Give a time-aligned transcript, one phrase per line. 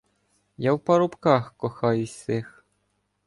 [0.57, 2.65] Я в парубках кохаюсь сих.